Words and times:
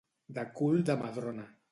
De 0.37 0.45
cul 0.59 0.81
de 0.87 0.95
madrona. 1.03 1.45